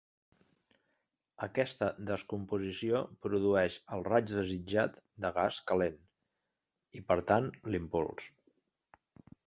Aquesta 1.47 1.89
descomposició 2.11 3.03
produeix 3.27 3.77
el 3.99 4.07
raig 4.09 4.33
desitjat 4.33 4.99
de 5.27 5.33
gas 5.39 5.63
calent 5.75 6.03
i, 7.01 7.07
per 7.13 7.23
tant, 7.35 7.55
l'impuls. 7.75 8.31